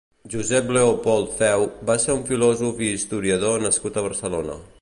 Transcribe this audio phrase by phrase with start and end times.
[0.33, 4.61] Josep Leopold Feu va ser un filòsof i historiador nascut a Barcelona.